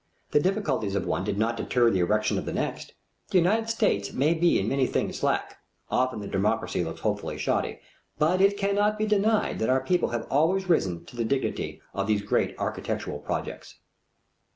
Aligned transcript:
The 0.31 0.39
difficulties 0.39 0.95
of 0.95 1.05
one 1.05 1.23
did 1.23 1.37
not 1.37 1.55
deter 1.57 1.91
the 1.91 1.99
erection 1.99 2.39
of 2.39 2.45
the 2.45 2.53
next. 2.53 2.95
The 3.29 3.37
United 3.37 3.69
States 3.69 4.11
may 4.11 4.33
be 4.33 4.57
in 4.59 4.67
many 4.67 4.87
things 4.87 5.19
slack. 5.19 5.57
Often 5.91 6.21
the 6.21 6.27
democracy 6.27 6.83
looks 6.83 7.01
hopelessly 7.01 7.37
shoddy. 7.37 7.81
But 8.17 8.41
it 8.41 8.57
cannot 8.57 8.97
be 8.97 9.05
denied 9.05 9.59
that 9.59 9.69
our 9.69 9.81
people 9.83 10.09
have 10.09 10.25
always 10.31 10.67
risen 10.67 11.05
to 11.05 11.15
the 11.15 11.23
dignity 11.23 11.83
of 11.93 12.07
these 12.07 12.23
great 12.23 12.55
architectural 12.57 13.19
projects. 13.19 13.75